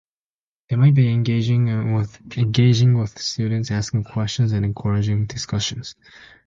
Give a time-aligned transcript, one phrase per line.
[0.69, 5.93] They might be engaging with students, asking questions and encouraging discussions.